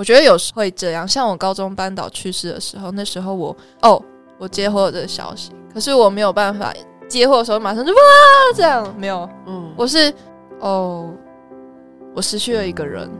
[0.00, 4.02] 我觉得有时会这样，像我高中班导去世的时候，那时候我哦，
[4.38, 6.72] 我接获了这个消息，可是我没有办法
[7.06, 7.98] 接获的时候马上就哇
[8.56, 10.10] 这样，没有，嗯，我是
[10.60, 11.12] 哦，
[12.14, 13.10] 我失去了一个人，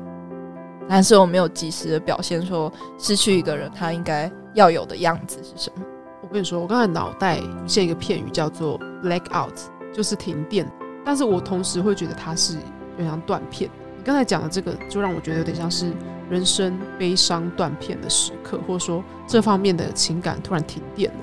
[0.88, 5.84] 但是我没有及时的表现说失去一个人他应该要有的样子是什么。
[6.22, 9.52] 我跟你说，我刚才脑袋浮现一个片语叫做 “black out”，
[9.92, 10.66] 就是停电。
[11.04, 13.70] 但是我同时会觉得它是有点像断片。
[14.00, 15.92] 你刚才讲的这个，就让我觉得有点像是
[16.30, 21.18] 人生悲伤断片的时刻，或者说这方面的情感突然停电了，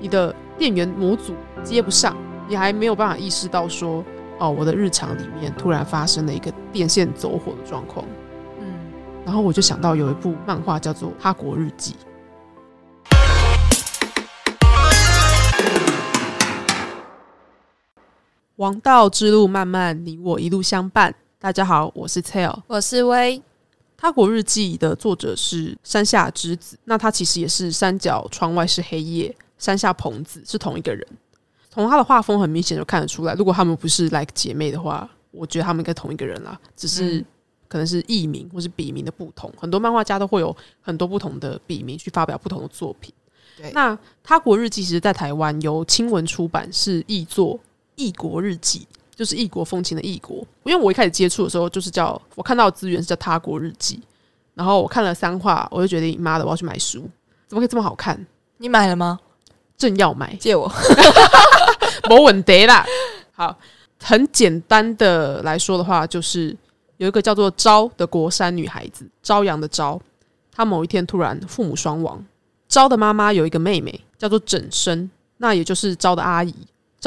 [0.00, 2.16] 你的电源模组接不上，
[2.48, 4.04] 你还没有办法意识到说，
[4.40, 8.04] 哦，我的日常里面突然发生了一个电线走火的状况。
[8.58, 8.66] 嗯，
[9.24, 11.94] 然后我就想到有一部漫画叫做《他国日记》。
[18.56, 21.14] 王道之路漫漫，你我一路相伴。
[21.38, 22.62] 大家好，我是 Tell，。
[22.66, 23.40] 我是威，
[23.94, 31.06] 他国日记的作者是山下之子，那他其实也是山脚窗外是黑夜，山下朋子是同一个人。
[31.68, 37.24] 从他的画风很明显就看得出来，如果他们不是 like 姐妹的话，我觉得他们应该同一个人啦，只是嗯
[37.68, 39.52] 可能是艺名或是笔名的不同。
[39.58, 43.12] 很多漫画家都会有很多不同的笔名去发表不同的作品。
[43.58, 47.54] 对那他国日记其实在台湾由青文出版，是译作
[47.94, 50.46] 《异国日记》，就是异国风情的异国。
[50.62, 54.00] 因为我一开始接触的时候，就是叫我看到的资源是叫他国日记，
[54.54, 57.08] 然后我看了三话，我就决定妈的我要去买书，
[57.48, 58.24] 怎么可以这么好看？
[58.58, 59.18] 你买了吗？
[59.76, 60.70] 正要买，借我。
[62.08, 62.86] 没问题啦。
[63.32, 63.58] 好，
[64.02, 66.56] 很简单的来说的话，就是
[66.98, 70.00] 有一个叫做昭的国山女孩子，朝阳的朝，
[70.50, 72.24] 她某一天突然父母双亡。
[72.68, 76.54] 昭的妈妈有一个妹妹叫做整生，那也就是昭的阿姨，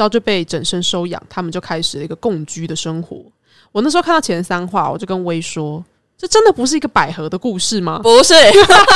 [0.00, 3.22] 昭就被整身收养，他们就开始了一个共居的生活。
[3.70, 5.84] 我那时候看到前三话，我就跟威说
[6.16, 8.34] ：“这真的不是一个百合的故事吗？”不是，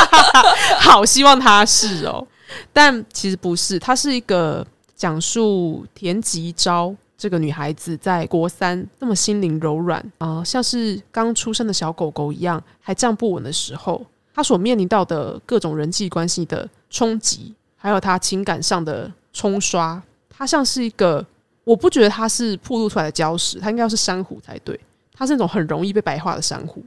[0.81, 2.27] 好希望它是哦，
[2.73, 20.03] 但其实不是，它是一个讲述田吉昭这个女孩子在国三那么心灵柔软啊、像是刚出生的小狗狗一样，还站不稳的时候，她所面临到的各种人际关系的冲击，还有她情感上的冲刷，
[20.37, 21.25] 她像是一个，
[21.65, 24.79] 我不觉得它是铺露出来的礁石，它应该要是珊瑚才对，
[25.13, 26.85] 它是那种很容易被白化的珊瑚，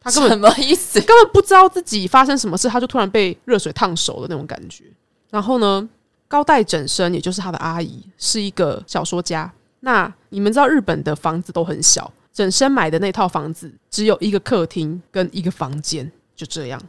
[0.00, 1.00] 它根本什么意思？
[1.00, 4.84] 根本不知道自己发生什么事，它就突然被热水烫熟的那种感觉。
[5.30, 5.88] 然后呢，
[6.28, 9.50] 高代整生，也就是他的阿姨，是一个小说家。
[9.80, 16.80] 那你们知道日本的房子都很小，整生买的那套房子只有一个客厅跟一个房间，就这样。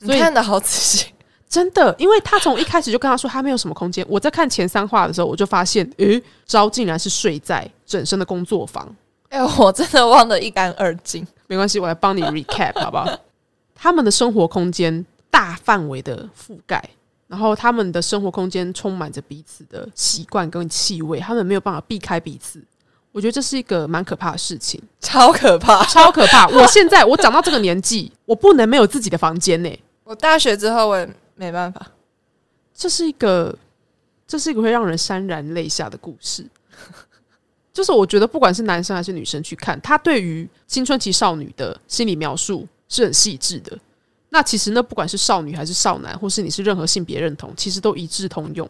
[0.00, 1.13] 所以你看的好仔细。
[1.54, 4.04] 真的，因为他从一开始就跟他说他没有什么空间。
[4.08, 8.92] 我在看前三话的时候，我就发现，诶，昭竟然是睡在整身的工作房。
[9.28, 11.24] 哎、我真的忘得一干二净。
[11.46, 13.08] 没关系，我来帮你 recap 好不好？
[13.72, 16.82] 他们的生活空间大范围的覆盖，
[17.28, 22.60] 然后他们的生活空间充满着彼此的习惯跟气味，他们没有办法避开彼此。
[23.12, 25.84] 我觉得这是一个蛮可怕的事情，超可怕！
[25.84, 26.48] 超可怕。
[26.48, 29.70] 我现在我长到这个年纪，我不能没有自己的房间呢、
[30.02, 31.86] 我大学之后我也没办法。
[32.74, 33.56] 这是一个，
[34.26, 36.44] 这是一个会让人潸然泪下的故事。
[37.72, 43.76] 就是我觉得，不管是男生还是女生去看，他对于青春期少女的心理描述是很细致的。
[44.30, 48.68] 那其实呢，不管是少女还是少男，或是你是任何性别认同，其实都一致通用。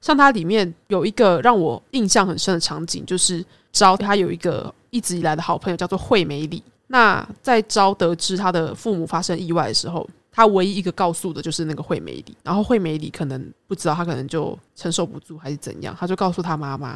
[0.00, 6.62] 像它里面有一个让我印象很深的场景，就是昭他有一个一直以来的好朋友叫做惠美里。
[6.88, 16.94] 那在昭得知他的父母发生意外的时候，他唯一一个告诉的就是那个惠美里，然后惠美里可能不知道，他可能就承受不住还是怎样，他就告诉他妈妈，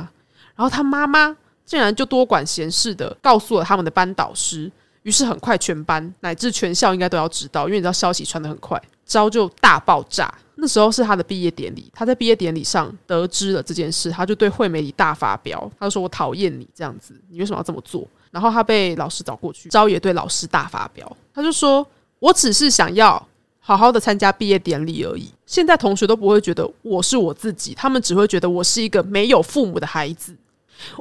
[0.57, 1.35] 然后他妈妈
[1.65, 4.71] 竟然就多管闲事的告诉了他们的班导师，
[5.05, 10.35] 于是很快全班乃至全校应该都要知道，因为你知道消息传得很快，招就大爆炸。
[10.61, 18.05] 那时候是他的毕业典礼，他在毕业典礼上得知了这件事，他就对惠美里大发飙，他就说我讨厌你这样子，你为什么要这么做？
[18.33, 21.87] 然后他被老师找过去，招也对老师大发飙，他就说
[22.19, 23.29] 我只是想要
[23.61, 25.33] 好好的参加毕业典礼而已。
[25.47, 30.35] 现在同学都不会觉得我是我自己，他们只会觉得我是一个没有父母的孩子。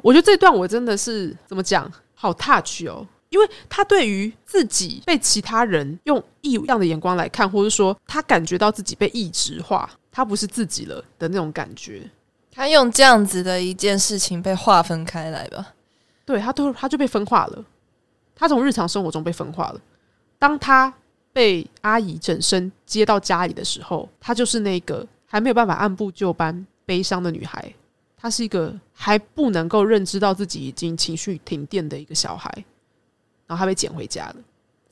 [0.01, 12.09] 我觉得这段我真的是怎么讲，好 touch 哦，因为他对于自己被其他人用异样的眼光来看，或者说他感觉到自己被异质化，他不是自己了的那种感觉。
[12.51, 15.73] 他用这样子的一件事情被划分开来吧。
[16.25, 17.63] 对他都他就被分化了，
[18.35, 19.79] 他从日常生活中被分化了。
[20.39, 20.91] 当他
[21.37, 27.71] 被阿姨整身接到家里的时候，她就是那个还没有办法按部就班悲伤的女孩。
[28.17, 32.51] 她是一个还不能够认知到自己已经情绪停电的一个小孩，
[33.45, 34.35] 然后她被捡回家了。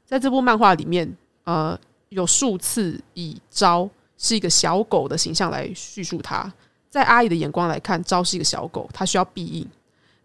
[0.05, 1.11] 在这部漫画里面，
[1.45, 1.75] 呃，
[2.09, 6.53] 有数次以昭是一个小狗的形象来叙述她。
[6.91, 9.67] 在阿姨的眼光来看，昭是一个小狗，她需要庇应，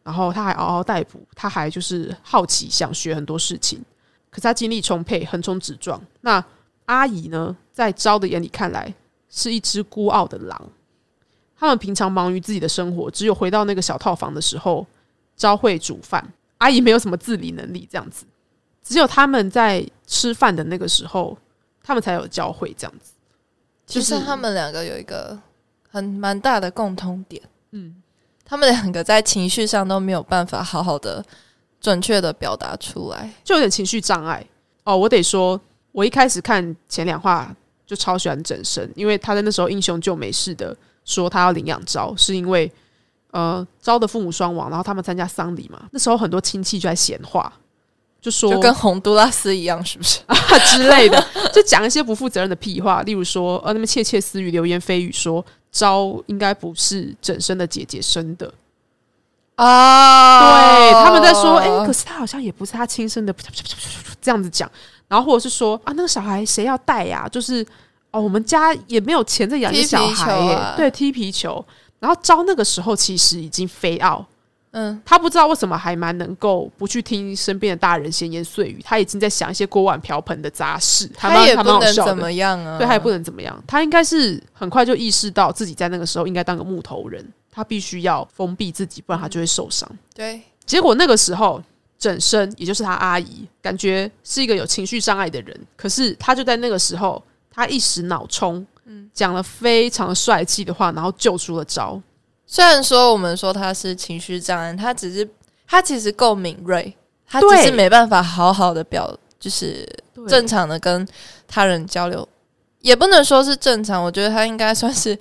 [0.03, 3.83] 然后她还嗷嗷待哺，她还就是好奇，想学很多事情。
[4.31, 6.01] 可是他精力充沛，横冲直撞。
[6.21, 6.43] 那
[6.87, 8.95] 阿姨呢，在昭的眼里看来，
[9.29, 10.71] 是一只孤傲的狼。
[11.57, 14.87] 他们平常忙于自己的生活，只有回到那个小套房的时候，
[15.37, 16.33] 昭会煮饭。
[16.59, 18.25] 阿姨没有什么自理能力，这样子。
[18.83, 21.37] 只有他们在吃饭的那个时候，
[21.83, 23.13] 他们才有教会这样子。
[23.87, 25.39] 其实他们两个有一个
[25.91, 27.43] 很蛮大的共通点，
[27.73, 28.03] 嗯，
[28.45, 31.25] 他们两个在情绪上都没有办法好好的、
[31.81, 34.45] 准确的表达出来，就有点情绪障碍。
[34.85, 35.61] 哦，我得说，
[35.93, 37.55] 我一开始看前两话
[37.87, 42.71] 就超喜欢整身，因为他在那时候英雄救美式的说他要领养招，是因为
[43.31, 47.53] 呃招的父母双亡，然后他们参加丧礼嘛，那时候很多亲戚就在闲话。
[48.21, 50.37] 就说就跟洪都拉斯一样，是不是啊
[50.71, 51.27] 之类的？
[51.55, 55.43] 就讲一些不负责任的屁话，例如说，呃，那么窃窃私语、流言蜚语，说
[55.73, 58.53] 昭应该不是整身的姐姐生的
[59.65, 60.41] 啊。
[60.41, 63.35] 对，他们在说，哎，可是他好像也不是他亲生的，
[64.21, 64.71] 这样子讲。
[65.09, 67.29] 然后或者是说，啊，那个小孩谁要带呀？
[67.31, 67.67] 就是
[68.11, 70.59] 哦，我们家也没有钱在养一个小孩耶。
[70.77, 71.65] 对，踢皮球。
[71.99, 74.25] 然后招那个时候其实已经飞奥。
[74.73, 81.11] 嗯，他不知道为什么还蛮能够不去听身边的大人闲言碎语，他已经在想一些锅碗瓢盆的杂事。
[81.17, 83.61] 他也不能怎么样啊，对，他也不能怎么样。
[83.67, 89.89] 他应该是很快就意识到自己在那个时候应该当个木头人，他必须要封闭自己，不然他就会受伤。
[90.15, 91.63] 对，结果那个时候
[91.99, 102.01] 整身，也就是他阿姨，感觉是一个有情绪障碍的人，可是他就在那个时候，他一时脑冲，嗯，讲了非常帅气的话，然后救出了招。
[102.47, 105.29] 虽然说我们说他是情绪障碍，他只是
[105.67, 109.89] 他其实够敏锐，他只是没办法好好的表，就是
[110.29, 111.07] 正常的跟
[111.47, 112.27] 他人交流，
[112.81, 114.03] 也不能说是正常。
[114.03, 115.17] 我觉得他应该算是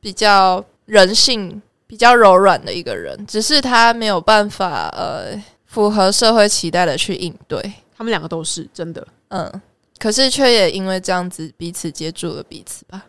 [0.00, 5.34] 比较人性比较柔软的一个人，只是他没有办法呃
[5.66, 7.60] 符合社会期待的去应对。
[7.96, 9.62] 他们两个都是真的，嗯，
[9.98, 13.06] 可是却也因为这样子彼此接住了彼此吧。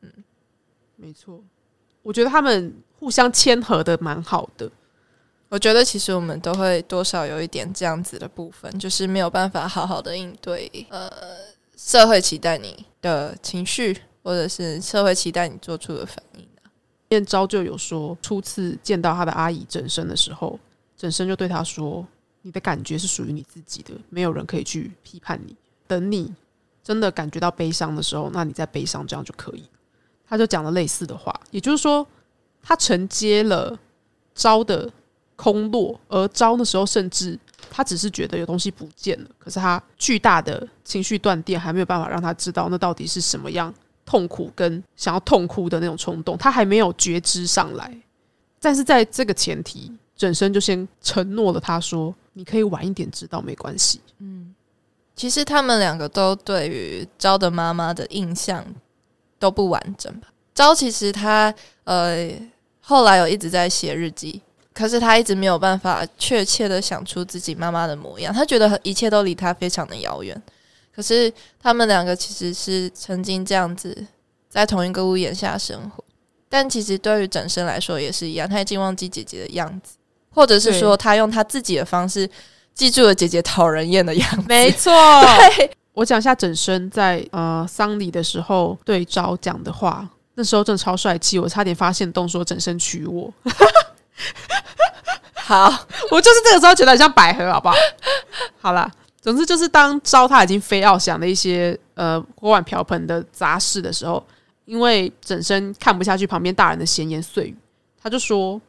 [0.00, 0.10] 嗯，
[0.96, 1.42] 没错，
[2.02, 2.74] 我觉得他们。
[2.96, 4.70] 互相谦和的蛮好的，
[5.50, 11.10] 我觉得其实我们都会多少有一点这样子的部分，就是没有办法好好的应对呃
[11.76, 16.48] 社会期待你的情绪，或者是社会期待你做出的反应
[17.10, 20.58] 燕昭就有说，初次见到他的阿姨整身的时候，
[20.96, 22.06] 整身就对他说
[22.42, 25.54] ：“你的感觉是属于你自己的，没有人可以去批判你。
[25.86, 26.32] 等你
[26.82, 29.64] 真的感觉到悲伤的时候，那你再悲伤，这样就可以。”
[30.26, 32.06] 他就讲了类似的话，也就是说。
[32.66, 33.78] 他承接了
[34.34, 34.90] 招的
[35.36, 37.38] 空落，而招的时候，甚至
[37.70, 43.70] 他只是觉得有东西不见了，可是他巨大的情绪断电还没有办法让他知道那到底是什么样
[44.04, 47.92] 痛苦跟想要痛哭的那种冲动，他还没有觉知上来。
[48.60, 54.54] 但是在这个前提，整身就先承诺了，他说：“你可以晚一点知道，没关系。”嗯，
[55.14, 58.64] 其实他们两个都对于招的妈妈的印象
[59.38, 60.28] 都不完整吧？
[60.54, 62.30] 招其实他呃。
[62.86, 64.42] 后来有一直在写日记，
[64.74, 68.30] 可是他一直没有办法确切的想出自己妈妈的模样。
[68.30, 70.42] 他觉得一切都离他非常的遥远。
[70.94, 74.06] 可是他们两个其实是曾经这样子
[74.48, 76.04] 在同一个屋檐下生活，
[76.48, 79.96] 但其实对于整身来说也是一样，他已经忘记姐姐的样子，
[80.30, 82.28] 或者是说他用他自己的方式
[82.74, 84.44] 记住了姐姐讨人厌的样子。
[84.48, 84.92] 没 错，
[85.56, 90.08] 对我讲一下整身在呃丧礼的时候对招讲的话。
[90.36, 93.32] 那时候真的超帅气，我差点发现动说整身娶我。
[95.32, 95.72] 好，
[96.10, 97.76] 我就是这个时候觉得很像百合，好不好？
[98.60, 98.90] 好了，
[99.24, 104.22] 总之就是当招他已经非要想的一些呃锅碗瓢盆的杂事的时候，
[104.66, 107.56] 因为整身看不下去旁边大人的闲言碎语，
[108.02, 108.60] 他就说：“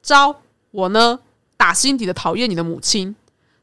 [0.00, 0.34] 招
[0.70, 1.18] 我呢，
[1.56, 3.12] 打心底的讨厌你的母亲，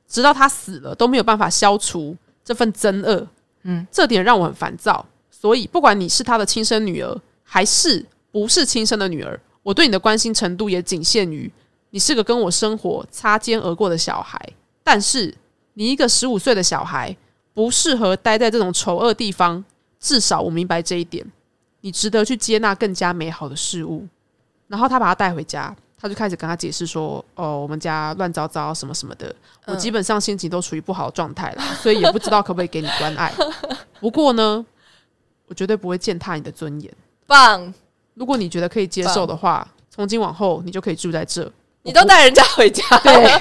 [0.05, 3.25] 直到他死了都没有办法消除这份憎恶。
[3.63, 5.05] 嗯，这点让我很烦躁。
[5.29, 7.17] 所以不管你是他的亲生女儿。”
[7.53, 9.37] 还是不是亲生的女儿？
[9.61, 11.51] 我对你的关心程度也仅限于
[11.89, 14.41] 你是个跟我生活擦肩而过的小孩。
[14.81, 15.35] 但是
[15.73, 17.15] 你一个十五岁的小孩
[17.53, 19.63] 不适合待在这种丑恶地方。
[19.99, 21.23] 至少我明白这一点。
[21.81, 24.07] 你值得去接纳更加美好的事物。
[24.67, 29.35] 然后他把他带回家，他就开始跟他解释说：“哦，我们家乱糟糟，什么什么的。
[29.67, 33.31] 我基本上心情都处于不好的状态了，所以也不知道可不可以给你关爱。
[33.99, 34.65] 不过呢，
[35.47, 36.91] 我绝对不会践踏你的尊严。”
[37.27, 37.73] 棒！
[38.15, 41.51] 如果你觉得可以接受的话，从今往后你就可以住在这。
[41.83, 43.39] 你都带人家回家，对，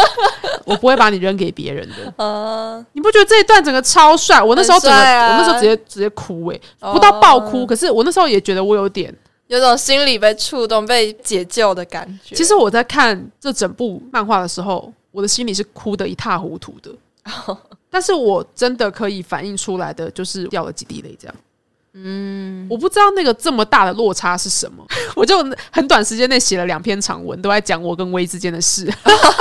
[0.64, 2.14] 我不会把你扔给别人的。
[2.18, 4.42] 嗯，你不觉得这一段整个超帅？
[4.42, 9.14] 我那时候整个，啊我那时候直接直接哭诶、不到爆哭，哦可是我那时候也觉得我有点。
[9.48, 12.34] 有种心里被触动、被解救的感觉。
[12.34, 16.90] 其实我在看这整部漫画的时候，我的心里是哭得一塌糊涂的。
[17.90, 21.34] 但是我真的可以反映出来的，就是掉了几滴泪这样。
[21.94, 25.36] 嗯，我不知道那个这么大的落差是什么， 我就
[25.70, 28.90] 很短时间内写了两篇长文，都在讲我跟薇之间的事。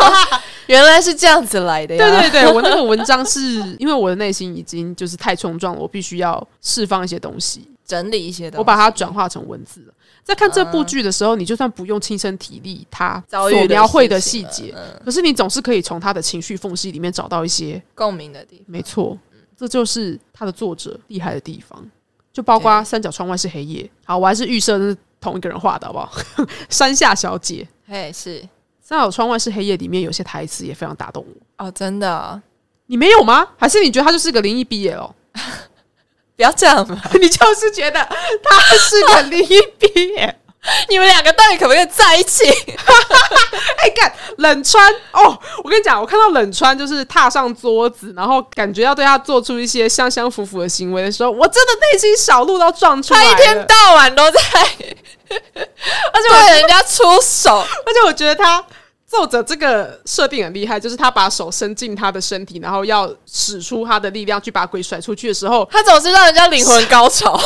[0.68, 2.10] 原来是这样子来的呀！
[2.22, 3.42] 对对对，我那个文章是
[3.80, 9.94] 因为我的内心已经就是太冲撞了，我必须要释放一些东西，整理一些东西，我把它转化成文字了。
[10.24, 18.66] 在看这部剧的时候，你就算不用亲身体历它所描绘的细节，嗯可是你总是可以从他的情绪缝隙里面找到一些，共鸣的地方。
[18.68, 19.18] 没错，
[19.58, 21.86] 这就是他的作者厉害的地方。
[22.34, 26.12] 就包括三角窗外是黑夜，好，我还是预设是同一个人画的，好不好？
[26.70, 28.42] 山下小姐，嘿，是
[28.80, 31.66] 三角窗外是黑夜里面有些台词也非常打动我。
[31.66, 32.42] 哦，真的哦、
[32.88, 33.48] 你没有吗？
[33.58, 35.14] 还是你觉得他就是个灵异毕业哦？
[36.36, 37.00] 不要这样嘛！
[37.22, 38.00] 你就是觉得
[38.44, 40.40] 他是个灵异毕业？
[40.90, 42.44] 你们两个到底可不可以在一起？
[43.84, 45.38] 哎，干冷川哦！
[45.64, 53.20] 我跟你讲，我看到冷川就是踏上桌子，然后感觉要对他做出一些相相符符的行为的时候，我真的内心小鹿都撞出来。
[53.20, 54.40] 他一天到晚都在，
[55.30, 58.64] 而且对人家出手，而且我觉得他
[59.08, 67.42] 作者这个设定很厉害，就是他把手伸进他的身体，然后要使出他的力量去把鬼甩出去的时候，他总是让人家灵魂高潮。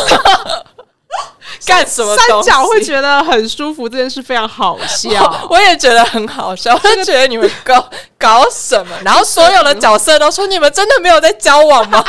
[1.65, 2.41] 干什么三？
[2.43, 5.34] 角会觉得很舒服，这件事非常好笑。
[5.50, 8.95] 我也觉得很好笑，我就觉得你们搞搞什么？
[9.03, 12.03] 然后所有的角色都说：“你们真的没有在交往吗？”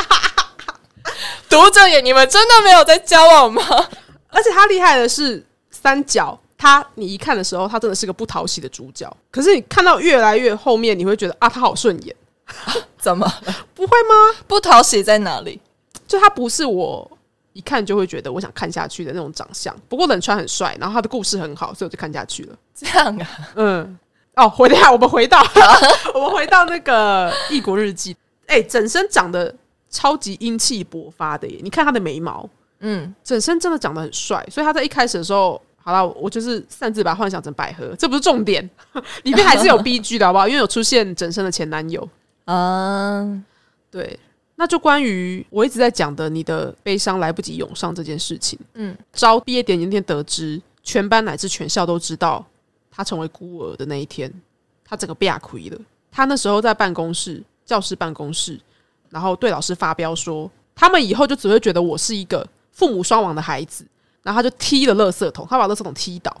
[1.49, 3.61] 读者也，你们真的没有在交往吗？
[4.29, 9.09] 而且他厉害的是三角，他你一看的时候，他真的是个不讨喜的主角。
[9.31, 12.15] 可是你看到越来越后面，你会觉得啊，他好顺眼，
[12.99, 13.25] 怎么
[13.73, 14.35] 不会吗？
[14.45, 15.59] 不讨喜在哪里？
[16.07, 17.09] 就他不是我
[17.57, 19.75] 一看就会觉得我想看下去的那种长相。
[19.89, 22.55] 不过冷川很帅，然后他的故事很好，所以我就看下去了。
[22.75, 23.27] 这样啊？
[23.55, 23.99] 嗯，
[24.35, 25.43] 哦，回来，我们回到
[26.13, 28.13] 我们回到那个《异国日记》。
[28.45, 29.53] 哎、整身长得
[29.89, 31.59] 超级英气勃发的耶！
[31.61, 32.49] 你看他的眉毛，
[32.79, 38.69] 嗯，整身真的长得很帅，所以他在一开始的时候，好了，我就是擅自把他幻想成百合，这不是重点，
[39.23, 40.47] 里面还是有 B G 的好不好？
[40.47, 42.07] 因为有出现整身的前男友。
[42.45, 43.43] 嗯，
[43.91, 44.17] 对，
[44.59, 48.57] 那就关于我一直在讲的你的悲伤来不及涌上这件事情。
[48.73, 52.43] 嗯，招毕业典礼那天得知，全班乃至全校都知道
[52.89, 54.33] 他成为孤儿的那一天，
[54.83, 55.79] 他整个被压亏了。
[56.11, 58.59] 他那时候在办公室，教室办公室，
[59.11, 63.85] 然后对老师发飙说，他们以后就只会觉得我是一个父母双亡的孩子，
[64.23, 66.35] 然后他就踢了垃圾桶，他把垃圾桶踢倒。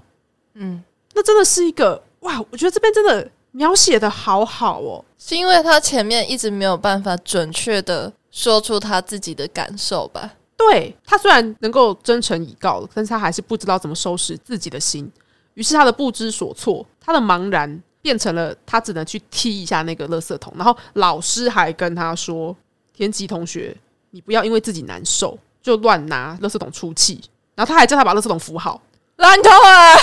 [0.55, 0.83] 嗯，
[1.13, 2.43] 那真的是一个哇！
[2.49, 5.03] 我觉得这边真的描写的好好哦。
[5.17, 10.31] 是因为他前面一直没有办法准确的说出他自己的感受吧？
[10.55, 15.11] 对他虽然能够真诚以告了，但是他还是不知道怎么收拾自己的心，
[15.55, 22.55] 于是他的不知所措，他的茫然变成了他只能去踢一下那个垃圾桶，然后老师还跟他说
[22.95, 23.75] ：“田吉同学，
[24.11, 27.19] 你不要因为自己难受就乱拿垃圾桶出气。”
[27.55, 28.81] 然后他还叫他把垃圾桶扶好，
[29.17, 29.95] 烂透啊！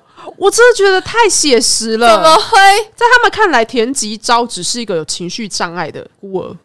[0.36, 2.14] 我真的觉得太写实了。
[2.14, 2.58] 怎么会？
[2.94, 6.56] 在他们看来，田吉昭只是一个有情绪障碍的孤儿。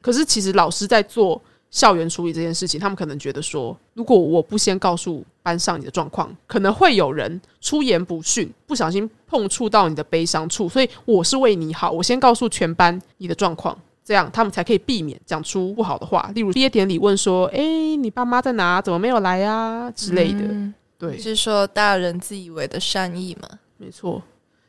[0.00, 10.68] 可是，其实老师在做校园处理这件事情，他们可能觉得说，如果我不先告诉班上你的状况，可能会有人出言不逊，不小心碰触到你的悲伤处。
[10.68, 16.30] 所以，我是为你好，我先告诉全班你的状况，这样他们才可以避免讲出不好的话。
[16.34, 18.82] 例如毕业典礼问说：“诶，你爸妈在哪？
[18.82, 20.40] 怎么没有来呀、之类的。
[20.40, 23.48] 嗯对，是说大人自以为的善意吗？
[23.76, 24.22] 没错，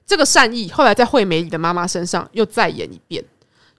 [0.05, 3.23] 这个善意后来在惠美里的妈妈身上又再演一遍，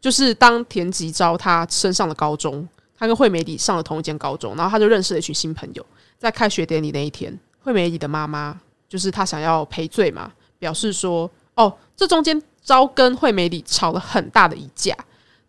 [0.01, 5.85] 就是当田吉昭他升上了高中，他跟惠美里上了同一间高中，然后他就认识了一群新朋友。
[6.17, 14.97] 在开学典礼那一天，惠美里的妈妈就是他想要赔罪嘛，表示说，哦，这中间昭跟惠美里吵了很大的一架，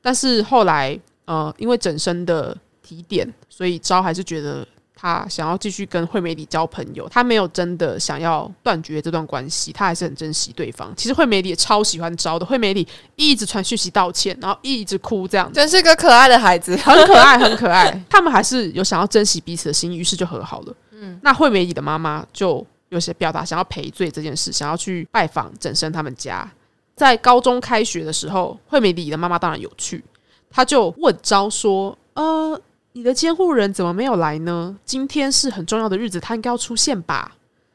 [0.02, 4.68] 但是后来呃，因为整身的提点，所以昭还是觉得。
[5.00, 10.92] 他想要继续跟惠美里交朋友，他没有真的想要断绝这段关系，他还是很珍惜对方。
[10.98, 12.86] 其实惠美里也超喜欢招的，惠美里
[13.16, 16.76] 一直传讯息道歉，然后一直哭，这样子真是个可爱的孩子。
[16.78, 18.04] 很可爱，很可爱。
[18.10, 20.76] 他们还是有想要珍惜彼此的心，于是就和好了。
[20.94, 26.52] 嗯，那惠美里的妈妈就有些表达想要赔罪这件事，想要去拜访整生他们家。
[26.96, 30.04] 在高中开学的时候，惠美里的妈妈当然有去，
[30.50, 32.60] 她就问招说：“呃。”
[32.98, 34.76] 你的监护人怎么没有来呢？
[34.84, 37.32] 今天是很重要的日子，他应该要出现吧？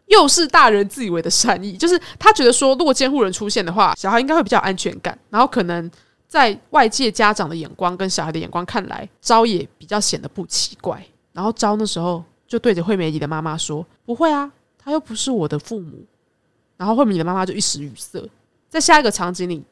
[0.07, 5.89] 又是大人自以为的善意，就是他觉得说，如果监护人出现的话，小孩应该会比较安全感，然后可能
[6.27, 11.01] 在外界家长的眼光跟小孩的眼光看来，招也比较显得不奇怪。
[11.33, 16.05] 然后招那时候就对着惠美里的妈妈说：“不会啊，他又不是我的父母。”
[16.77, 18.29] 然后惠美里的妈妈就一时语塞。
[18.69, 19.63] 在下一个场景里，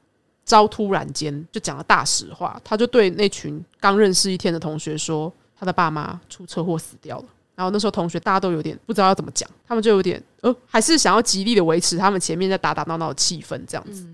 [0.44, 14.06] 招突然间就讲了大实话，他就对那群刚认识一天的同学说：“他的爸妈出车祸死掉了。”然后那时候同学大家都有点不知道要怎么讲，他们就有点呃，还是想要极力的维持他们前面在打打闹闹的气氛这样子。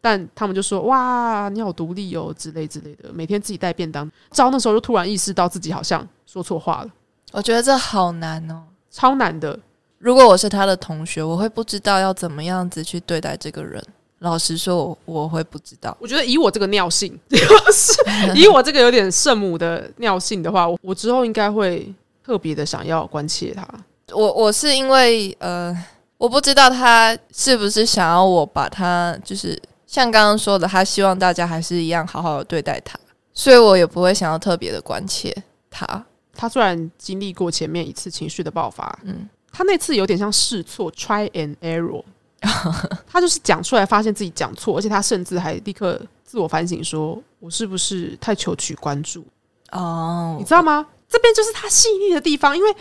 [0.00, 6.90] 但他们就说：“哇，你好独立哦，之类之类的，每天自己带便当。”招那时候就突然意识到自己好像说错话了。
[7.32, 9.58] 我觉得这好难哦，超难的。
[9.98, 13.82] 如果我是他的同学，我会不知道要怎么样子去对待这个人。
[14.24, 15.96] 老实说，我我会不知道。
[16.00, 17.16] 我觉得以我这个尿性，
[18.34, 21.94] 以我这个有点圣母的尿性的话，我我之后应该会。
[22.26, 23.68] 特别的想要关切他，
[24.14, 25.76] 我我是因为呃，
[26.16, 32.98] 我不知道他是不是想要我把他，就是像刚刚说的，他希望大家还是一样好好的对待他，
[33.34, 35.36] 所以我也不会想要特别的关切
[35.70, 36.02] 他。
[36.34, 42.02] 他虽然经历过前面一次情绪的爆发，嗯，他那次有点像试错，try and error，
[43.06, 49.24] 他就是讲出来发现自己讲错，而且他甚至还立刻自我反省，说我是不是太求取关注？
[49.72, 50.86] 哦，你知道吗？
[51.08, 52.76] 这边就是他细腻的地方，因为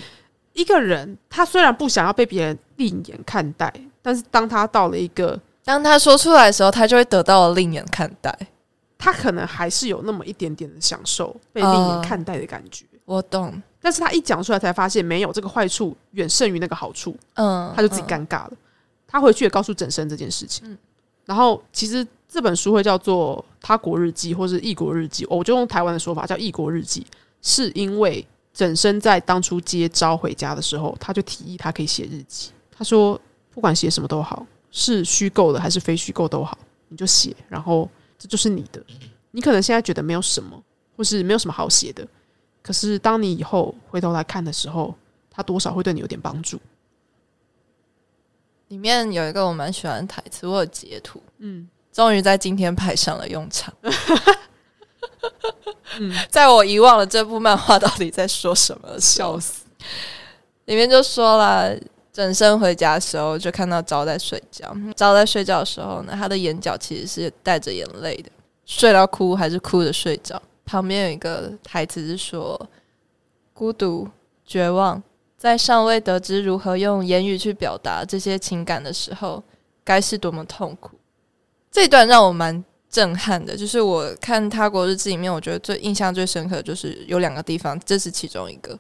[0.54, 8.38] 一个人他虽然不想要被别人另眼看待，但是当他到了一个当他说出来的时候，他就会得到了另眼看待。
[8.98, 12.86] 他可能还是有那么一点点的享受被另眼看待的感觉。
[13.04, 17.14] 我懂，但是他一讲出来才发现没有这个坏处远胜于那个好处。
[17.34, 18.52] 嗯，他就自己尴尬了。
[19.14, 20.68] 他回去也告诉整生这件事情。
[20.68, 20.78] 嗯，
[21.24, 27.02] 然后其实这本书会叫做《他国日记》或是《异国日记》，我就用台湾的说法叫《异国日记》。
[27.46, 32.50] 是因为整身在当初接招回家的时候，他就提议他可以写日记。
[32.72, 33.20] 他说
[33.52, 37.36] ：“不管写什么都好，是虚构的还是非虚构都好，你就写。
[37.50, 37.88] 然后
[38.18, 38.82] 这就是你的。
[39.32, 40.60] 你可能现在觉得没有什么，
[40.96, 42.08] 或是没有什么好写的，
[42.62, 44.96] 可是当你以后回头来看的时候，
[45.30, 46.58] 他多少会对你有点帮助。”
[48.74, 51.22] 里面有一个我蛮喜欢的台词，我有截图。
[51.38, 53.72] 嗯，终于在今天派上了用场。
[56.28, 59.64] 在我遗忘了这部漫画到底在说什么，笑死！
[60.66, 61.78] 里面就说了，
[62.12, 68.32] 整身回家的时候就看到招在睡觉，招在睡觉的时候呢，他的眼角其实是带着眼泪的，
[68.66, 70.42] 睡到哭还是哭着睡着。
[70.66, 72.60] 旁边有一个台词是说：
[73.54, 74.10] 孤独、
[74.44, 75.04] 绝望，
[75.44, 79.44] 在尚未得知如何用言语去表达这些情感的时候，
[79.84, 80.92] 该是多么痛苦。
[81.70, 82.64] 这段让我蛮。
[82.90, 88.78] 震撼的，就是我看《他国日志》里面，我觉得最印象最深刻的就是有两个地方，这是其中一个。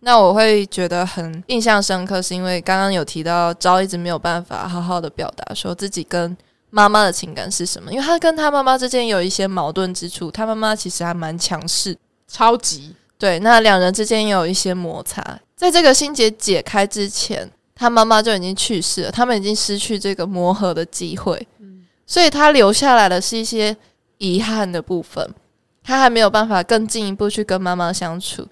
[0.00, 6.36] 那我会觉得很印象深刻，是因为刚刚有提到昭一直没有办法好好的表达说自己跟
[6.70, 13.38] 妈妈的情感是什么，因为他跟他妈妈之间有一些矛盾之处，他妈妈其实还蛮强势，超级对。
[13.38, 21.46] 那两人之间也有一些摩擦，在这个心结解开之前，他妈妈就已经去世了，他们已经失去这个磨合的机会。
[22.06, 23.74] 所以他留下来的是一些
[24.18, 25.26] 遗憾的部分，
[25.82, 28.46] 他还没有办法更进一步去跟妈妈相处，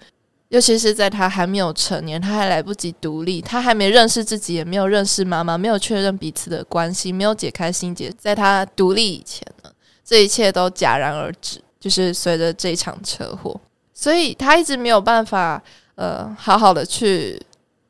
[0.49, 9.71] 尤其是在他还没有成年，他还来不及独立，他还没认识自己，也没有认识妈妈，没有确认彼此的关系，没有解开心结，在他独立以前呢，
[10.03, 13.59] 这一切都戛然而止，就是随着这场车祸，
[13.93, 15.61] 所以他一直没有办法
[15.95, 17.41] 呃好好的去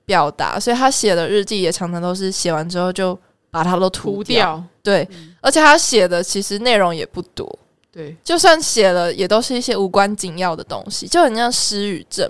[0.05, 3.17] 表达，所以他写的日记也常常都是写完之后就。
[3.53, 5.07] 把它都涂掉，对，
[5.39, 7.59] 而且他写的其实内容也不多，
[7.91, 12.27] 对，就算写了，也都是一些无关紧要的东西，就很像失语症。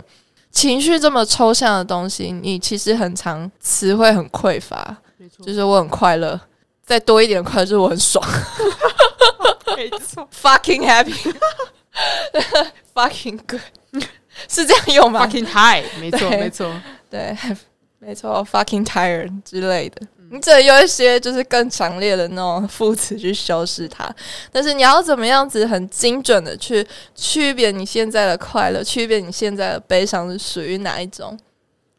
[0.52, 6.38] 情绪这么抽象的东西，你其实很常词汇很匮乏，没错，就是我很快乐，
[6.86, 8.22] 再多一点快乐就是我很爽，
[9.78, 13.62] 没错，fucking happy，fucking good，
[14.50, 16.74] 是这样用吗？fucking high，没错，没错，
[17.10, 17.38] 对，
[18.00, 20.02] 没错， fucking tired 之类的。
[20.32, 24.10] 你只能用一些就是更强烈的那种副词去修饰它，
[24.52, 31.38] 但是你要怎么样子很精准的去区别你现在的快乐，区别你现在的悲伤是属于哪一种？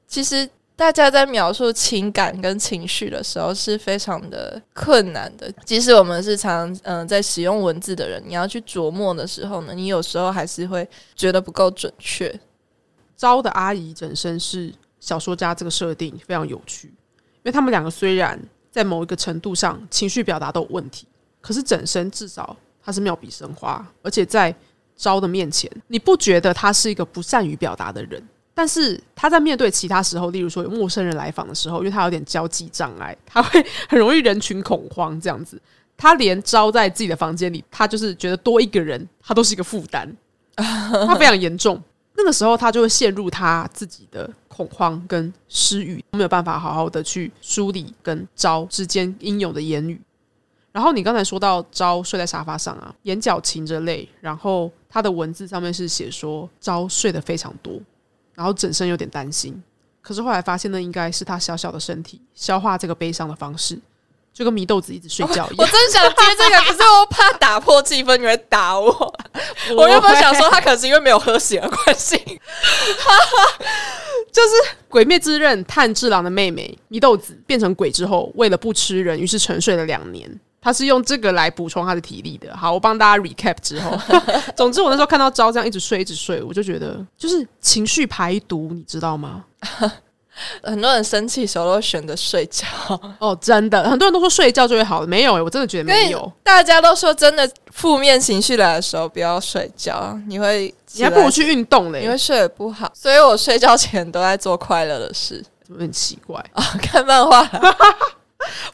[0.09, 5.50] 其实大家在描述情感跟情绪的时候是非常的困难的。
[5.64, 12.40] 即使我们是常嗯在使用文字的人，你要去琢磨的时候呢，你有时候还是会觉得不够准确。
[13.16, 16.88] 招的阿姨本身是小说家，这个设定非常有趣。
[16.88, 18.40] 因为他们两个虽然
[18.72, 21.06] 在某一个程度上情绪表达都有问题，
[21.40, 24.52] 可是整身至少他是妙笔生花，而且在
[24.96, 28.20] 招的面前，你不觉得他是一个不善于表达的人？
[28.54, 35.60] 但是他在面对其他时候，例如说有陌生人来访的时候，因为他有点交际障碍，他会很容易人群恐慌这样子。
[35.96, 40.08] 他连招在自己的房间里，他就是觉得多一个人，他都是一个负担，
[40.56, 41.80] 他非常严重。
[42.16, 50.00] 那个时候，他就会陷入他自己的恐慌跟失语，没有办法好好的去梳理跟招之间应有的言语。
[50.70, 57.80] 然后你刚才说到招睡在沙发上啊，眼角噙着泪，然后他的文字上面是写说招睡得非常多，
[58.35, 59.62] 然后整身有点担心。
[60.03, 63.79] 可是后来发现，那应该是他小小的身体消化这个悲伤的方式。
[64.35, 68.90] 就跟祢豆子一直睡觉一样，我真想接这个，可是我怕打破气氛，你会打我。
[69.77, 72.16] 我原本想说他可能是因为没有喝血的关系，
[74.33, 74.49] 就是
[74.88, 80.29] 《鬼灭之刃》炭治郎的妹妹祢豆子变成鬼之后，为了不吃人，于是沉睡了两年。
[80.64, 82.57] 他是用这个来补充他的体力的。
[82.57, 83.96] 好，我帮大家 recap 之后，
[84.57, 89.44] 总之我那时候看到招这样一直睡一直睡，我就觉得就是情绪排毒，你知道吗？
[90.64, 92.66] 很多人生气时候都选择睡觉
[93.20, 96.33] 哦，真的，很多人都说睡觉就会好了，没有，我真的觉得没有。
[96.42, 102.90] 大家都说真的，负面情绪来的时候不要睡觉，你会你还不如去运动嘞，你会睡得不好。
[102.92, 107.48] 所以我睡觉前都在做快乐的事，怎么很奇怪啊，看漫画，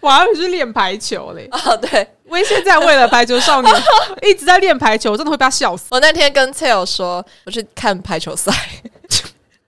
[0.01, 1.49] 我还以为是练排球嘞。
[1.53, 3.75] 哦，对，我现在为了排球少年
[4.23, 5.87] 一直在练排球，真的会被他笑死。
[5.91, 8.53] 我那天跟蔡友说，我去看排球赛。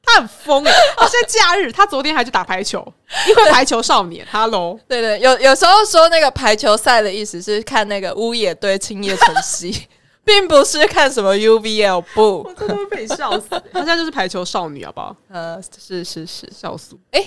[0.04, 0.72] 他很疯哎！
[1.08, 2.84] 现在假日，他昨天还去打排球，
[3.28, 4.26] 因为排球少年。
[4.30, 9.86] Hello， 对对，有有时候说那个排球赛的意思是看那个乌野对青叶城西，
[10.24, 13.46] 并不是看什么 UVL 不，我真的会被笑死。
[13.72, 15.16] 他现在就是排球少女，好不好？
[15.30, 16.96] 呃，是是是，笑死。
[17.12, 17.24] 哎，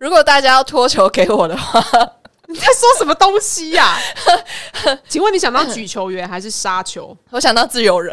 [0.00, 1.78] 如果大家要托球给我的话，
[2.48, 3.98] 你在说什么东西呀？
[5.06, 7.14] 请问你想当举球员还是杀球？
[7.28, 8.12] 我想当自由人。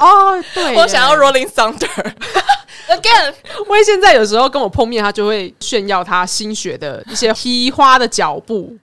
[0.00, 2.12] 哦，对，我想要 Rolling Thunder。
[2.88, 3.34] Again，
[3.68, 8.76] 威现在有时候跟我碰面，他就会炫耀他新学的一些踢花的脚步，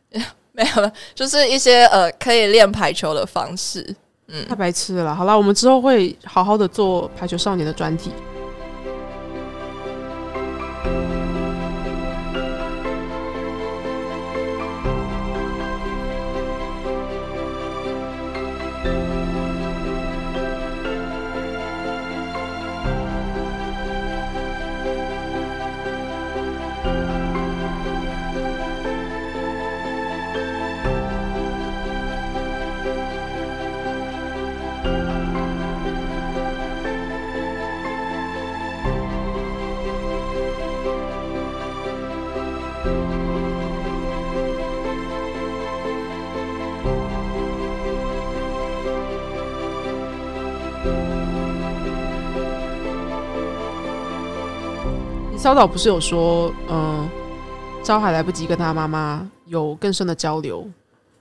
[0.52, 3.96] 没有，就是一些呃可以练排球的方式。
[4.30, 5.14] 嗯，太白痴了。
[5.14, 8.12] 好了，我们之后会好好的做排球少年的专题。
[55.46, 57.08] 小岛不是有说，嗯，
[57.84, 60.68] 招还来不及跟他妈妈有更深的交流，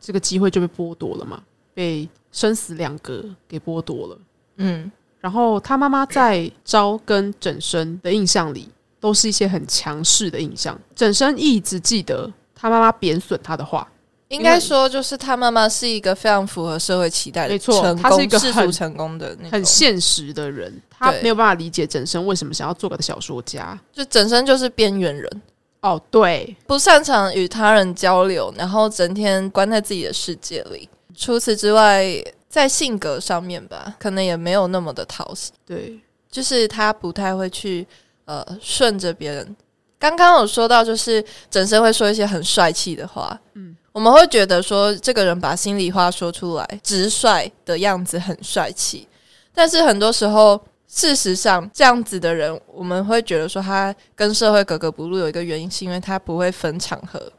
[0.00, 1.42] 这个机会就被剥夺了嘛？
[1.74, 4.18] 被生死两隔给剥夺了。
[4.56, 10.74] 嗯，然后他妈妈在招跟整生的印象里，都是一些很强势的印象。
[10.96, 13.86] 整生一直记得他妈妈贬损他的话。
[14.28, 20.72] 应该说，就是他妈妈是一个非常符合社会期待的，没错，他是一个很成功的、很现实的人。
[20.90, 25.42] 他没有办法理解整生为什么想要做个小说家，就整生就是边缘人
[25.82, 30.88] 哦，对，不擅长与他人交流，然后整天关在自己的世界里。
[31.14, 32.06] 除此之外，
[32.48, 35.52] 在性格上面吧，可能也没有那么的讨喜。
[35.66, 37.86] 对，就是他不太会去
[38.24, 39.54] 呃顺着别人。
[39.98, 43.76] 刚刚有说到，就是整生会说一些很帅气的话，嗯。
[43.94, 49.06] 我们会觉得说，这个人把心里话说出来，直率的样子很帅气。
[49.54, 55.18] 但是很多时候，事实上这样子的人，我们会觉得说他跟社会格格不入。
[55.18, 57.32] 有一个原因是因为他不会分场合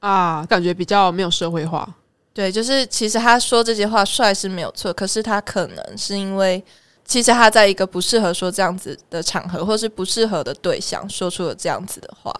[0.00, 1.88] 啊，感觉比较没有社会化。
[2.34, 6.62] 对，就是其实他说这些话帅是没有错，可是他可能是因为
[7.06, 12.38] 其实他在一个不适合说这样子的场合，或是不适合的对象，说出了这样子的话。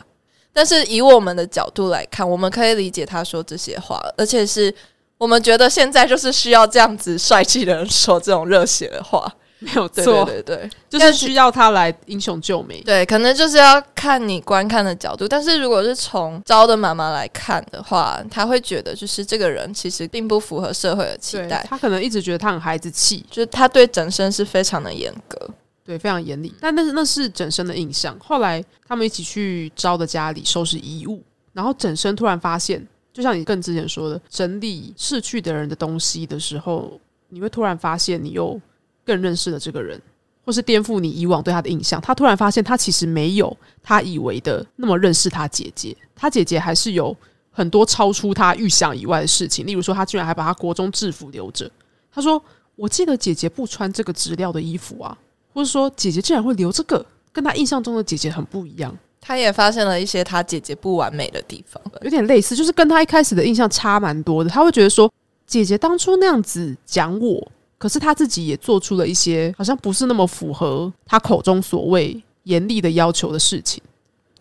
[0.52, 4.74] 但是以我们的角度来看，我们可以理解他说这些话，而且是
[5.18, 12.80] 我们觉得现在就是需要这样子帅气的人说这种热血的话，没有错，对对，就是需要他来英雄救美。
[12.82, 15.28] 对，可能就是要看你观看的角度。
[15.28, 25.48] 但是如果是从招的妈妈来看的话，他会觉得就是这个人其实并不符合社会的期待，他可能一直觉得他很孩子气，就是他对整身是非常的严格。
[25.84, 26.54] 对，非常严厉。
[26.60, 28.18] 但那是那是整身的印象。
[28.20, 38.60] 后来他们一起去招的家里收拾遗物，然后整身突然发现，就像你更之前说的，整理逝去的人的东西的时候，你会突然发现，你又
[39.04, 40.00] 更认识了这个人。
[40.44, 42.00] 或是颠覆你以往对他的印象。
[42.00, 47.16] 他突然发现，他其实没有他以为的那么认识他姐姐，他姐姐还是有
[47.52, 49.64] 很多超出他预想以外的事情。
[49.64, 51.70] 例如说，他居然还把他国中制服留着。
[52.10, 52.42] 他说
[52.74, 55.16] ：“我记得姐姐不穿这个质料的衣服啊，
[55.52, 64.50] 或者说姐姐竟然会留这个，跟她印象中的姐姐很不一样。”她也发现了一些她姐姐不完美的地方，有点类似，就是跟她一开始的印象差蛮多的。
[64.50, 65.08] 他会觉得说，
[65.46, 67.52] 姐姐当初那样子讲我。
[67.78, 73.82] 可是她自己也做出了一些好像不是那么符合她口中所谓严厉的要求的事情，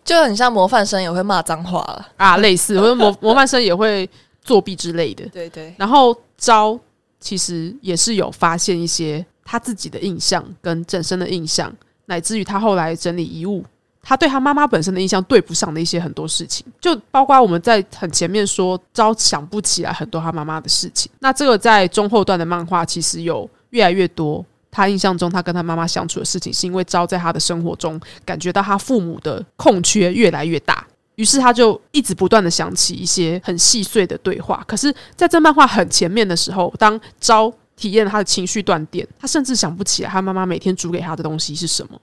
[0.04, 4.08] 就很像模范生也会骂脏话了啊，类似或者模模范生也会
[4.44, 5.26] 作弊之类的。
[5.34, 5.74] 对对。
[5.78, 6.80] 然后招
[7.20, 11.70] 其实也是有发现一些他自己的印象跟整身的印象，
[12.06, 13.62] 乃至于他后来整理遗物。
[14.02, 21.12] 他对他妈妈本身的印象对不上的一些很多事情，就包括我们在很前面说招想不起来很多他妈妈的事情。
[21.20, 34.64] 那这个在中后段的漫画其实有越来越多，他印象中他跟他妈妈相处的事情，是因为招在他的生活中感觉到他父母的空缺越来越大，于是他就一直不断的想起一些很细碎的对话。
[34.66, 42.00] 可是在这漫画很前面的时候，当招体验他的情绪断电，他甚至想不起来他妈妈每天煮给他的东西是什么。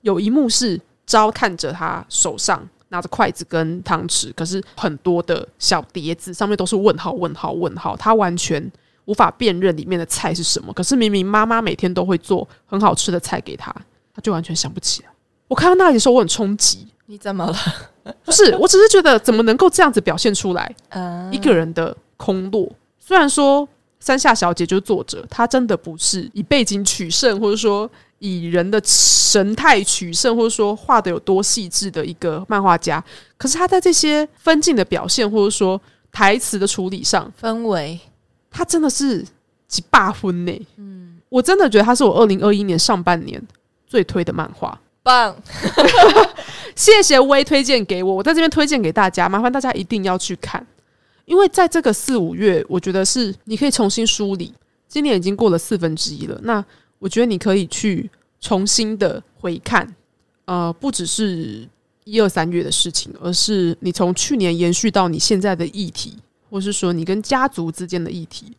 [0.00, 0.80] 有一幕是。
[1.06, 8.70] 招看着他手上拿着筷子跟汤匙，可是很多的小碟子上面都是问号、问号、问号，他完全
[9.06, 10.72] 无法辨认里面的菜是什么。
[10.72, 13.74] 可是明明妈妈每天都会做很好吃的菜给他，
[14.14, 15.08] 他就完全想不起来。
[15.48, 16.86] 我看到那里的时候，我很冲击。
[17.06, 17.56] 你怎么了？
[18.24, 20.72] 不是，我只是觉得怎么能够这样子表现出来？
[21.32, 22.70] 一个人的空落。
[23.00, 23.68] 虽然说
[24.00, 27.88] 山下小姐就是作者，她真的不是以背景取胜，或者说。
[28.22, 33.02] 以人的神态取胜，或者说画的有多细致的一个漫画家，
[33.38, 35.80] 可是她在这些分镜的表现，或者说
[36.12, 37.98] 台词的处理上，氛围，
[38.50, 39.26] 她真的是
[39.66, 40.52] 几霸分呢。
[40.76, 43.42] 嗯，我真的觉得她是我二零二一年上半年
[43.86, 45.34] 最推的漫画，棒！
[46.76, 50.66] 谢谢微推荐给我，我在这边推荐给大家，麻烦大家一定要去看，
[51.30, 54.52] 因为在这个四五月，我觉得是你可以重新梳理，
[54.88, 56.64] 今年已经过了四分之一了，那。
[57.02, 58.10] 我觉得你可以去
[58.42, 59.96] 重新的回看，
[60.44, 61.66] 呃，不只是
[62.04, 66.18] 一二三月的事情，而是你从去年延续到你现在的议题，
[66.50, 68.52] 或是说你跟家族之间的议题，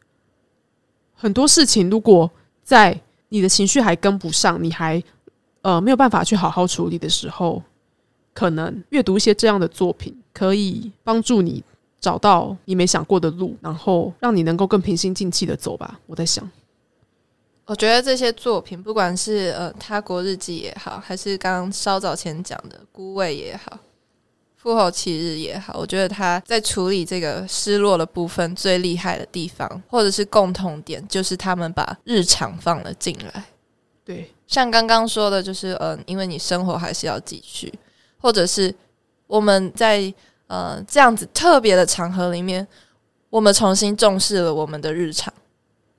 [1.14, 2.32] 很多事情，如果
[2.64, 5.00] 在你的情绪还跟不上，你还
[5.62, 7.62] 呃没有办法去好好处理的时候，
[8.34, 11.64] 可能阅读一些这样的作品，可以帮助你
[12.02, 16.00] 找到你没想过的路，然后让你能够更平心静气的走吧。
[16.08, 16.50] 我在想。
[17.66, 23.72] 我觉得这些作品，不管是呃《他国日记》也好，还是刚刚稍早前讲的《孤味》也好，
[24.58, 33.46] 《复后七日》也好，我觉得他在处理这个失落的部分最厉害的地方，或者是共同点，就是他们把日常放了进来。
[34.04, 37.72] 对，像刚刚说的，就是呃，因为你生活还是要继续，
[38.18, 38.74] 或者是
[39.28, 40.14] 我们在
[40.52, 42.68] 呃这样子特别的场合里面，
[43.30, 45.34] 我们重新重视了我们的日常。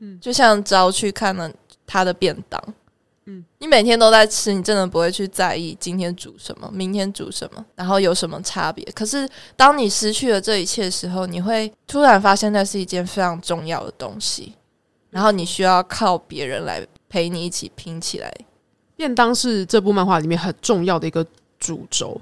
[0.00, 1.50] 嗯，就像只要去看了
[1.86, 2.62] 他的便当，
[3.24, 8.84] 嗯，你每天都在吃，你真的不会去在意今天煮什么，明天煮什么，然后有什么差别。
[8.94, 14.54] 可是当你失去了这一切的时候，你会突然发现那是一件非常重要的东西，
[15.08, 18.30] 然后你需要靠别人来陪你一起拼起来。
[18.96, 21.26] 便当是这部漫画里面很重要的一个
[21.58, 22.20] 主轴，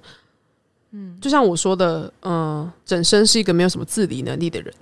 [0.92, 4.72] 嗯，就像我说的，嗯，整身是一个没有什么自理能力的人。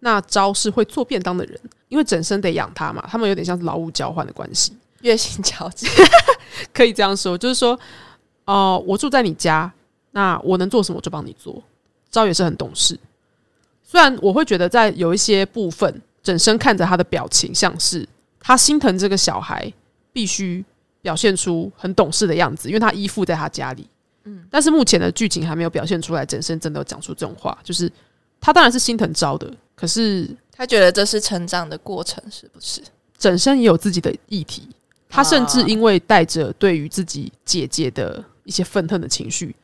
[0.00, 5.88] 那招是会做便当的人，因为整身得养他嘛，他们有点像是劳务交换的关系，月薪交接，
[6.72, 7.78] 可以这样说，就是说，
[8.44, 9.70] 哦，我住在你家，
[10.12, 11.60] 那我能做什么我就帮你做。
[12.10, 12.98] 招也是很懂事，
[13.82, 18.08] 虽然我会觉得在有一些部分，整身看着他的表情像是
[18.40, 19.70] 他心疼这个小孩，
[20.12, 20.64] 必须
[21.02, 23.86] 表现出很懂事的样子，因为他依附在他家里，
[24.28, 27.90] 嗯，但是目前的剧情还没有表现出来，整身真的讲出这种话，就是
[28.40, 29.50] 他当然是心疼招的。
[29.74, 32.82] 可是他觉得这是成长的过程，是不是？
[33.16, 34.68] 整身也有自己的议题。
[35.08, 39.56] 他甚至因为带着对于自己姐姐的一些愤恨的情绪，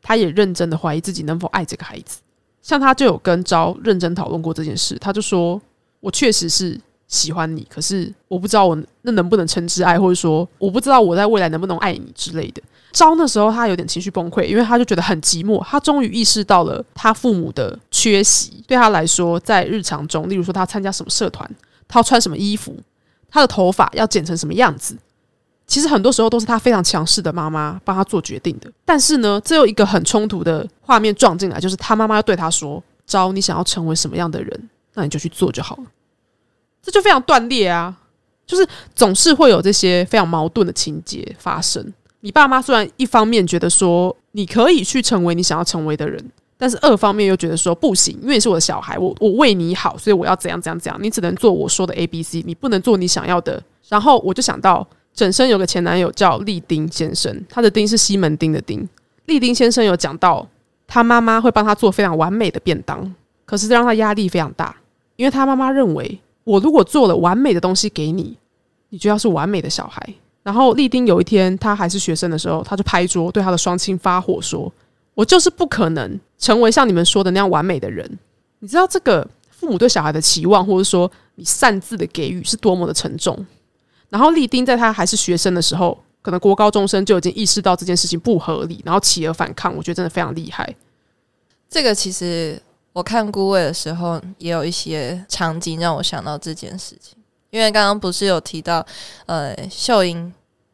[0.00, 2.20] 他也认真的怀疑自己能否爱这个孩子。
[2.62, 5.60] 像他就有跟昭认真讨论过这件事，他就说
[6.00, 12.62] ：“我确实是。”喜欢你，可是我不知道我那能不能称之爱，或者说我不知道我在未来能不能爱你之类的。
[12.92, 15.62] 招那时候他有点情绪崩溃，因为他就觉得很寂寞。
[15.64, 21.48] 他终于意识到了他父母的缺席，对他来说，在日常中，例如说他参加什么社团，
[21.88, 22.76] 他要穿什么衣服，
[23.30, 24.96] 他的头发要剪成什么样子，
[25.66, 28.70] 其实很多时候都是他非常强势的妈妈帮他做决定的。
[28.84, 35.84] 但是呢，这有一个很冲突的画面撞进来，就是他妈妈要对他说：“招，你想要成为什么样的人，那你就去做就好了。”
[36.82, 37.96] 这就非常断裂啊！
[38.44, 41.92] 就是总是会有这些非常矛盾的情节发生。
[42.24, 46.24] 你爸妈虽然一方面觉得说你可以去成为你想要成为的人，
[46.56, 53.60] 但是二方面又觉得说不行，因为你是我的小孩，我我为你好，所以我要怎样怎样怎样，你只能做我说的 A B C，你不能做你想要的。
[53.88, 58.88] 然后我就想到，整生有个前男友叫利丁先生，他的丁是西门町的丁。
[59.26, 60.46] 利丁先生有讲到，
[60.86, 63.12] 他妈妈会帮他做非常完美的便当，
[63.44, 64.76] 可是这让他压力非常大，
[65.16, 68.38] 因为他妈妈认为，我如果做了完美的东西给你，
[68.90, 70.14] 你就要是完美的小孩。
[70.42, 74.72] 然后立丁有一天他还是学生的时候，他就拍桌对他的双亲发火说
[75.14, 78.18] ：“我就是不可能成为像你们说的那样完美的人。”
[78.58, 83.46] 你知道这个父母对小孩的期望，或者说你擅自的给予是多么的沉重。
[84.08, 89.74] 然后立丁在他还是学生的时候，可能国高中生就已经意识到这件事情不合理，然后起而反抗。
[89.76, 90.74] 我觉得真的非常厉害。
[91.70, 92.60] 这个其实
[92.92, 97.16] 我看《孤味》的时候，也有一些场景让我想到这件事情。
[97.52, 98.84] 因为刚刚不是有提到，
[99.26, 100.32] 呃，秀英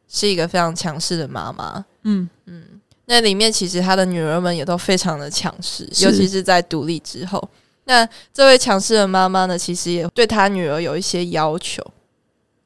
[0.09, 2.29] 是一个非常强势的妈妈，嗯。
[2.47, 2.63] 嗯，
[3.07, 7.47] 那里面其实她的女儿们也都非常的强势，尤其是在独立之后。
[7.85, 11.83] 那这位强势的妈妈呢，其实也对她女儿有一些要求，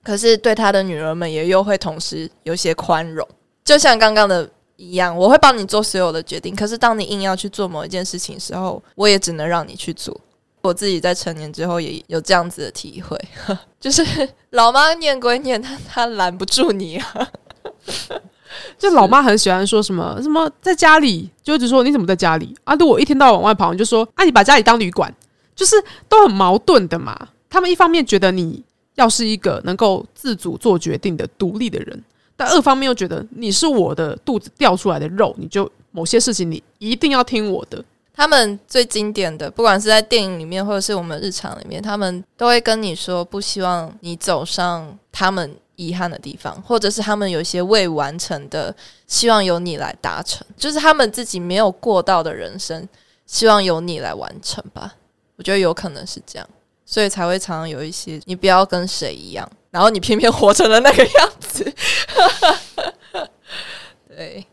[0.03, 3.27] 可是对她的女儿们也又会同时有些宽容，
[3.65, 4.47] 就像刚刚的
[4.77, 10.21] 一样，我会帮你做所有的决定，可是当你硬要去做某一件事情的时候，我也只能让你去做。
[10.63, 13.19] 我自己在成年之后也有这样子的体会，
[13.81, 14.05] 就是
[14.51, 17.29] 老妈念归念，她她拦不住你啊。
[18.79, 22.75] 就老妈很喜欢说什么什么在家里，就一直说你怎么在家里啊？
[22.75, 25.13] 如果一天到晚往外跑，你就说啊，你把家里当旅馆，
[25.57, 25.75] 就是
[26.09, 27.29] 都很矛盾的嘛。
[27.49, 28.63] 他们一方面觉得你
[28.95, 32.05] 要是一个能够自主做决定的独立的人，
[32.37, 37.83] 但二方面又觉得你是我的肚子掉出来的肉，你就某些事情你一定要听我的。
[38.15, 48.75] 他们最经典的，不管是在电影里面，或者是我们日常里面，他们都会跟你说，不希望你走上他们遗憾的地方，或者是他们有一些未完成的，
[49.07, 52.87] 希望由你来达成，就是他们自己没有过到的人生，
[53.27, 54.95] 希望由你来完成吧。
[55.37, 56.47] 我觉得有可能是这样，
[56.85, 61.73] 所以才会常常有一些你不要跟谁一样，然后你偏偏活成了那个样子。
[64.15, 64.47] 对。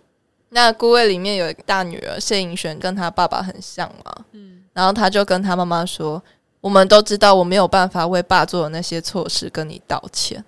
[0.50, 4.26] 那孤位里面有一个大女儿谢颖璇，跟她爸爸很像嘛。
[4.32, 6.22] 嗯，然后她就跟她妈妈说
[6.60, 10.44] ：“我们都知道我没有办法为爸做的那些错事跟你道歉。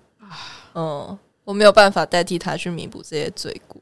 [0.74, 3.80] 嗯，我没有办法代替他去弥补这些罪过。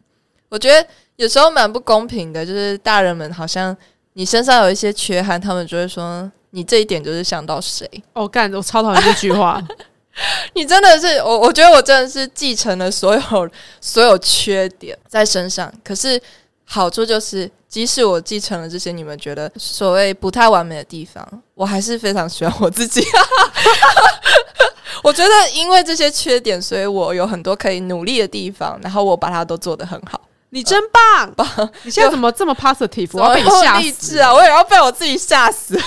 [0.49, 3.77] 我觉得有时候蛮不公平的，就是大人们好像
[4.15, 7.89] 你身上有一些缺憾，他们就会说你这一点就是想到谁？
[8.13, 9.63] 哦，干，我超讨厌这句话。”
[10.55, 15.73] 你真的是我，我觉得我真的是继承了所有所有缺点在身上。
[15.85, 16.21] 可是
[16.65, 23.03] 好处就是，即使我继承了这些你们觉得所谓不太完美的地方，我还是非常喜欢我自己。
[25.03, 30.21] 我觉得因为这些缺点，所以我有很多可以努力的地方，然后我把它都做得很好。
[30.53, 31.33] 你真棒！
[31.35, 31.47] 棒！
[31.85, 33.09] 你现在怎么这么 positive？
[33.15, 34.33] 我要被你吓死啊！
[34.33, 35.79] 我也要被我自己吓死，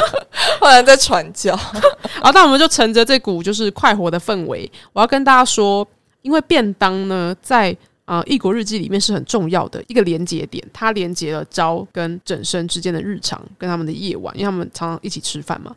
[0.60, 1.56] 忽然在传教。
[1.56, 5.86] 好，那我们就乘着这股就是快活的氛围，我要跟大家说，
[6.22, 15.74] 因为便当呢，在啊《异国日记》里面是很重要的一个连接点，它连接了朝跟整生之间的日常跟他们的夜晚，因为他们常常一起吃饭嘛。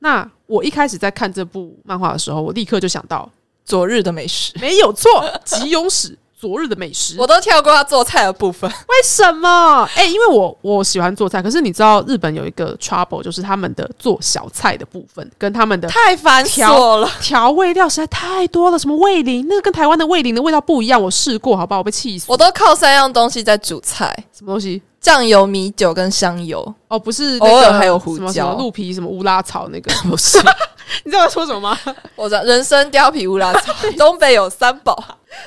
[0.00, 3.30] 那我一开始在看这部漫画的时候，我立刻就想到
[3.64, 5.08] 昨日的美食，没有错，
[5.44, 6.18] 吉永史。
[6.38, 8.68] 昨日的美食，我都跳过他做菜的部分。
[8.70, 9.88] 为什么？
[9.94, 18.78] 哎，因为我我喜欢做菜，可是你知道日本有一个 trouble，就是他们的做小菜的部分跟他们的太繁琐了，调味料实在太多了。
[18.78, 21.78] 什么味淋，那个跟台湾的味淋的味道不一样，我试过，好不好？
[21.78, 22.26] 我被气死。
[22.28, 24.82] 我都靠三样东西在煮菜，什么东西？
[25.04, 26.74] 酱油、米酒跟香油。
[26.88, 30.38] 哦，不是，偶尔还有胡椒、鹿皮、什么乌拉草那个， 不是。
[31.04, 31.78] 你知道我说什么吗？
[32.16, 34.96] 我知道，人参、貂皮、乌拉草，东北有三宝。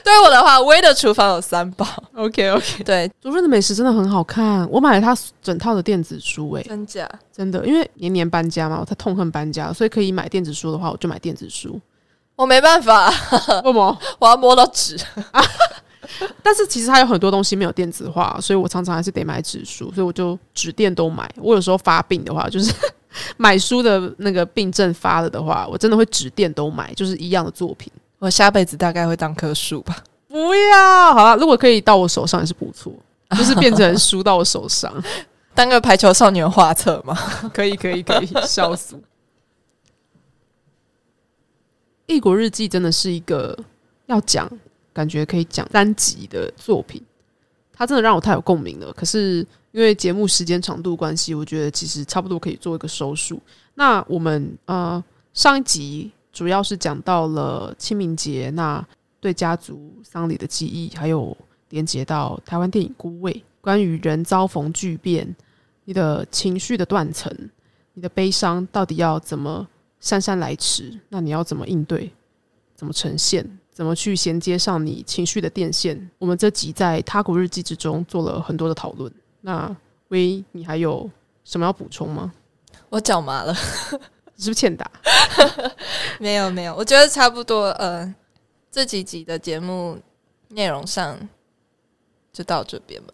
[0.04, 1.88] 对我的话，威的厨房有三宝。
[2.16, 7.10] OK OK，对，竹润的美食真的很好看，我买了他整套的电子书，哎，真假？
[7.36, 11.80] 真的，因为年年搬家嘛，他痛恨搬家，所以可以买电子书的话，我就买电子书。
[12.36, 13.10] 我没办法，
[13.64, 13.98] 为什么？
[14.20, 14.96] 我要摸到纸。
[16.44, 21.30] 但是其实它有很多东西没有电子化，所以我常常还是得买纸书，所以我就纸电都买。
[21.38, 22.74] 我有时候发病的话，就是
[23.38, 27.92] 买书的那个病症发了的话，我真的会纸电都买，就是一样的作品。
[28.20, 29.96] 我下辈子大概会当棵树吧。
[30.28, 32.92] 不要，好了，如果可以到我手上也是不错，
[33.38, 34.94] 就是变成书到我手上，
[35.54, 37.16] 当个排球少年画册嘛。
[37.54, 38.96] 可以，可以，可以，笑死。
[42.08, 43.58] 《异国日记》真的是一个
[44.06, 44.50] 要讲。
[44.98, 47.00] 感觉可以讲三集的作品，
[47.72, 48.92] 它真的让我太有共鸣了。
[48.94, 53.40] 可是因为节目时间长度关系，我觉得其实差不多可以做一个收束。
[53.76, 55.04] 那我们呃
[55.36, 58.84] 上一集主要是讲到了清明节，那
[59.20, 61.38] 对家族丧礼的记忆，还有
[61.70, 63.32] 连接到台湾电影《孤味》，
[63.62, 65.36] 关于人遭逢巨变，
[65.86, 67.32] 你的情绪的断层，
[67.94, 69.68] 你的悲伤到底要怎么
[70.00, 71.00] 姗姗来迟？
[71.10, 72.12] 那你要怎么应对？
[72.76, 73.48] 怎么呈现？
[73.78, 76.10] 怎么去衔接上你情绪的电线？
[76.18, 79.14] 我们这集在他国日记之中做了很多的讨论。
[79.42, 81.08] 那威，你还有
[81.44, 82.34] 什么要补充吗？
[82.90, 84.90] 我脚麻了，是不是欠打？
[86.20, 87.66] 没有没有，我觉得差不多。
[87.74, 88.12] 呃，
[88.72, 90.00] 这几集的节目
[90.48, 91.16] 内容上
[92.34, 93.14] 就到这边吧。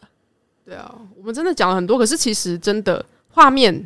[0.64, 3.86] 对啊，我们真的讲了很多，可是其实真的画面，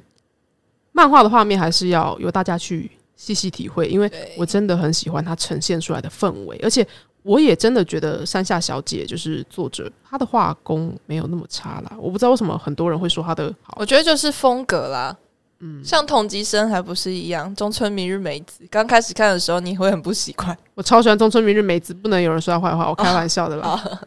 [0.91, 6.87] 漫画的画面还是要由大家去细细体会，因为我真的很喜欢它呈现出来的氛围，而且
[7.23, 11.97] 我也真的觉得山下小姐就是作者，她的画工没有那么差啦。
[11.97, 15.17] 我不知道为什么很多人会说她的好，我觉得就是风格啦。
[15.59, 20.55] 嗯，像同级生还不是一样，中村明日美子刚开始看的时候你会很不习惯。
[20.75, 23.99] 我超喜欢中村明日美子，不能有人说她坏话，我开玩笑的啦。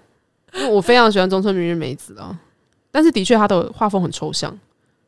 [0.55, 2.39] 因为我非常喜欢中村明日美子啊，
[2.93, 4.57] 但是的确她的画风很抽象，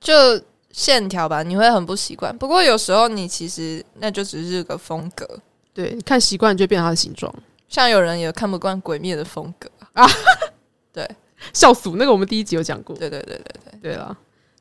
[0.01, 0.13] 就
[0.73, 2.37] 线条吧，你会很不习惯。
[2.37, 5.29] 不过有时候你其实那就只是个风格，
[5.73, 7.33] 对，看习惯就变它的形状。
[7.69, 10.07] 像有人也看不惯鬼灭的风格啊，
[10.93, 11.09] 对，
[11.53, 11.91] 笑死！
[11.97, 14.17] 那个我们第一集有讲过，对对对对对，对了，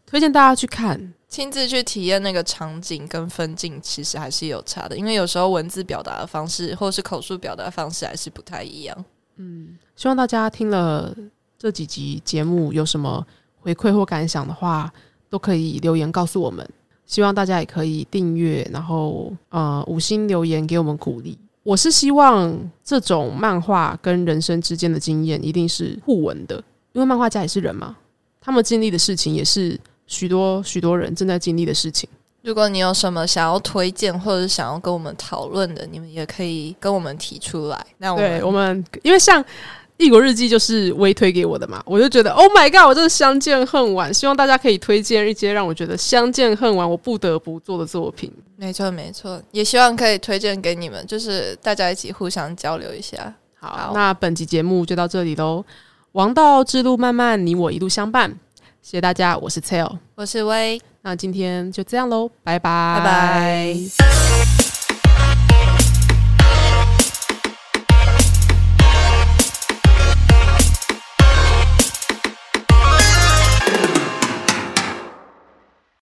[0.05, 1.13] 推荐大家去看。
[1.27, 9.05] 亲自去体验那个场景跟分镜，其实还是有差的，因为有时候文字表达的方式或是口述表达方式还是不太一样。
[9.37, 11.15] 嗯，希望大家听了
[11.57, 13.25] 这几集节目有什么
[13.61, 14.91] 回馈或感想的话，
[15.31, 16.63] 都可以留言告诉我们。
[17.07, 21.35] 希望大家也可以订阅，然后呃五星留言给我们鼓励。
[21.63, 26.63] 我是希望这种漫画跟人生之间的经验一定是互文的，
[26.93, 27.97] 因为漫画家也是人嘛，
[28.39, 29.79] 他们经历的事情也是。
[30.07, 32.09] 许多许多人正在经历的事情。
[32.41, 37.85] 如果你有什么想要推荐或者想要跟我们讨论的，你们也可以跟我们提出来。
[37.97, 39.41] 那我们我们，因为像
[40.01, 44.11] 《异国日记》就是微推给我的嘛，我就觉得 Oh my God，我真的相见恨晚。
[44.11, 48.31] 希望大家可以推荐一些让我觉得相见恨晚，我不得不做的作品。
[48.57, 53.33] 没错，没错，也希望可以推荐给你们，就是大家一起互相交流一下。
[53.59, 55.63] 好，那本集节目就到这里喽。
[56.13, 58.31] 王道之路漫漫，你我一路相伴。
[58.81, 64.60] 谢谢大家，我是 Tail，我是威，那今天就这样喽，拜拜，拜拜。